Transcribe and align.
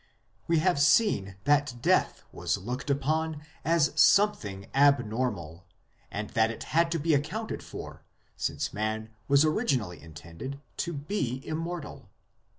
We 0.47 0.57
have 0.57 0.79
seen 0.79 1.35
that 1.43 1.79
death 1.79 2.23
was 2.31 2.57
looked 2.57 2.89
upon 2.89 3.43
as 3.63 3.93
something 3.95 4.65
abnormal, 4.73 5.63
and 6.09 6.31
that 6.31 6.49
it 6.49 6.63
had 6.73 6.91
to 6.93 6.99
be 6.99 7.13
accounted 7.13 7.61
for 7.61 8.01
since 8.35 8.73
man 8.73 9.11
was 9.27 9.45
originally 9.45 10.01
intended 10.01 10.59
to 10.77 10.93
be 10.93 11.45
immortal. 11.47 12.09